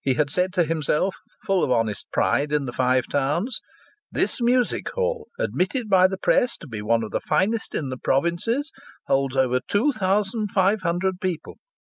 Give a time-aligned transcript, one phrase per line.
[0.00, 3.60] He had said to himself, full of honest pride in the Five Towns:
[4.12, 7.96] "This music hall, admitted by the press to be one of the finest in the
[7.98, 8.70] provinces,
[9.08, 11.58] holds over two thousand five hundred people.